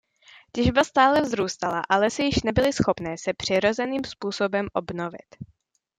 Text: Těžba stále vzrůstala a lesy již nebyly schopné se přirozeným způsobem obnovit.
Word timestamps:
Těžba 0.51 0.83
stále 0.83 1.21
vzrůstala 1.21 1.81
a 1.89 1.97
lesy 1.97 2.23
již 2.23 2.43
nebyly 2.43 2.73
schopné 2.73 3.17
se 3.17 3.33
přirozeným 3.33 4.01
způsobem 4.05 4.67
obnovit. 4.73 5.35